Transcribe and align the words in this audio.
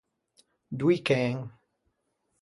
Doî 0.79 0.97
chen. 1.07 1.35